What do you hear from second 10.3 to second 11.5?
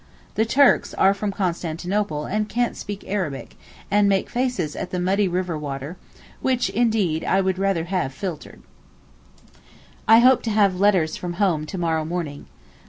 to have letters from